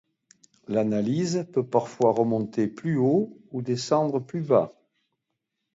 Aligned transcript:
L’analyse 0.67 1.47
peut 1.53 1.63
parfois 1.69 2.11
remonter 2.11 2.65
plus 2.67 2.97
haut 2.97 3.37
ou 3.51 3.61
descendre 3.61 4.17
plus 4.19 4.41
bas. 4.41 4.73